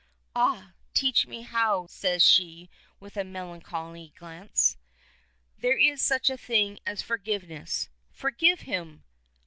[0.35, 0.71] "Ah!
[0.95, 4.75] teach me how," says she with a melancholy glance.
[5.59, 7.87] "There is such a thing as forgiveness.
[8.11, 9.03] Forgive him!"